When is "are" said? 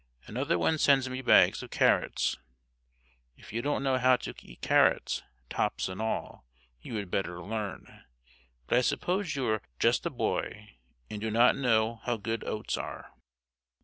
9.47-9.61, 12.77-13.11